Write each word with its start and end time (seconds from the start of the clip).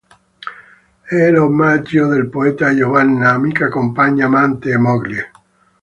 È 1.07 1.29
l’omaggio 1.29 2.07
del 2.07 2.27
poeta 2.27 2.69
a 2.69 2.73
Giovanna, 2.75 3.33
amica, 3.33 3.69
compagna, 3.69 4.25
amante 4.25 4.71
e 4.71 4.77
moglie. 4.77 5.31